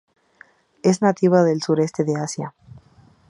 Es 0.81 1.03
nativa 1.03 1.43
del 1.43 1.61
sureste 1.61 2.03
de 2.03 2.15
Asia. 2.15 2.55